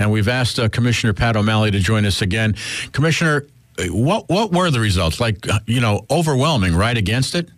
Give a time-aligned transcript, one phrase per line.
[0.00, 2.54] And we've asked uh, Commissioner Pat O'Malley to join us again.
[2.92, 3.46] Commissioner,
[3.78, 5.18] uh, what what were the results?
[5.18, 7.50] Like, uh, you know, overwhelming, right, against it?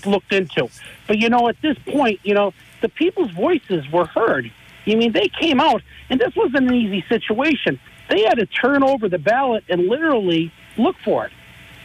[0.04, 0.68] looked into.
[1.06, 4.52] But you know, at this point, you know, the people's voices were heard.
[4.86, 7.80] I mean, they came out, and this wasn't an easy situation.
[8.08, 11.32] They had to turn over the ballot and literally look for it.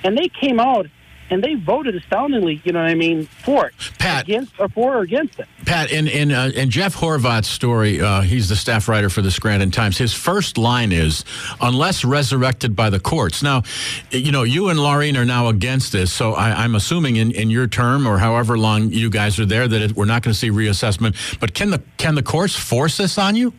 [0.03, 0.87] And they came out
[1.31, 3.73] and they voted astoundingly, you know what I mean, for it.
[3.97, 4.25] Pat.
[4.25, 5.47] Against or for or against it.
[5.65, 9.31] Pat, in in, uh, in Jeff Horvath's story, uh, he's the staff writer for the
[9.31, 9.97] Scranton Times.
[9.97, 11.23] His first line is,
[11.61, 13.63] "Unless resurrected by the courts." Now,
[14.11, 17.49] you know, you and Laureen are now against this, so I, I'm assuming in, in
[17.49, 20.39] your term or however long you guys are there that it, we're not going to
[20.39, 21.39] see reassessment.
[21.39, 23.53] But can the can the courts force this on you?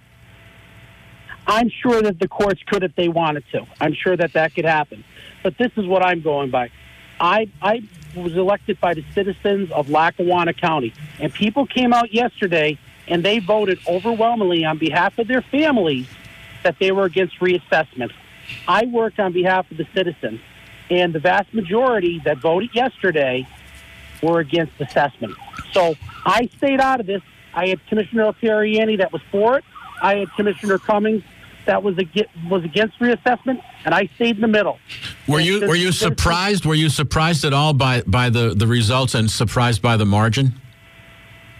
[1.46, 3.66] I'm sure that the courts could if they wanted to.
[3.80, 5.04] I'm sure that that could happen.
[5.42, 6.70] But this is what I'm going by.
[7.22, 7.82] I I
[8.16, 12.78] was elected by the citizens of Lackawanna County, and people came out yesterday
[13.08, 16.06] and they voted overwhelmingly on behalf of their families
[16.62, 18.12] that they were against reassessment.
[18.68, 20.40] I worked on behalf of the citizens,
[20.90, 23.46] and the vast majority that voted yesterday
[24.22, 25.34] were against assessment.
[25.72, 25.94] So
[26.26, 27.22] I stayed out of this.
[27.54, 29.64] I had Commissioner Pierriani that was for it.
[30.02, 31.22] I had Commissioner Cummings
[31.66, 31.96] that was
[32.48, 34.78] was against reassessment, and I stayed in the middle.
[35.28, 36.64] Were you were you surprised?
[36.64, 40.54] Were you surprised at all by by the the results and surprised by the margin?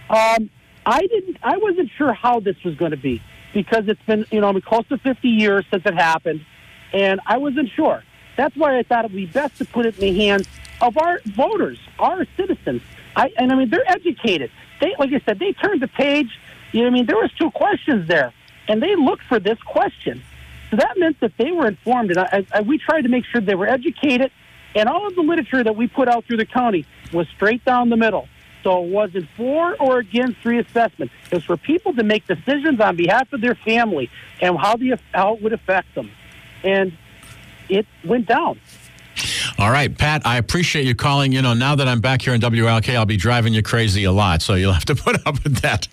[0.09, 0.49] Um,
[0.85, 1.37] I didn't.
[1.43, 3.21] I wasn't sure how this was going to be
[3.53, 6.45] because it's been you know I mean, close to 50 years since it happened,
[6.93, 8.03] and I wasn't sure.
[8.35, 10.47] That's why I thought it would be best to put it in the hands
[10.81, 12.81] of our voters, our citizens.
[13.15, 14.51] I and I mean they're educated.
[14.81, 16.27] They like I said, they turned the page.
[16.71, 17.05] You know what I mean?
[17.05, 18.33] There was two questions there,
[18.67, 20.23] and they looked for this question.
[20.69, 23.41] So that meant that they were informed, and I, I, we tried to make sure
[23.41, 24.31] they were educated.
[24.75, 27.89] And all of the literature that we put out through the county was straight down
[27.89, 28.27] the middle.
[28.63, 31.11] So it wasn't for or against reassessment.
[31.31, 34.09] It was for people to make decisions on behalf of their family
[34.41, 36.09] and how the how it would affect them.
[36.63, 36.97] And
[37.69, 38.59] it went down.
[39.59, 41.31] All right, Pat, I appreciate you calling.
[41.31, 44.11] You know, now that I'm back here in WILK, I'll be driving you crazy a
[44.11, 45.87] lot, so you'll have to put up with that.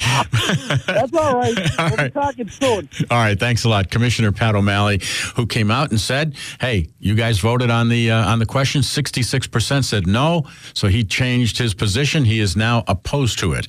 [0.87, 1.57] That's all right.
[1.79, 2.15] All we'll right.
[2.15, 2.89] be talking soon.
[3.11, 5.01] All right, thanks a lot, Commissioner Pat O'Malley,
[5.37, 8.83] who came out and said, "Hey, you guys voted on the uh, on the question.
[8.83, 10.45] Sixty-six percent said no,
[10.75, 12.25] so he changed his position.
[12.25, 13.69] He is now opposed to it."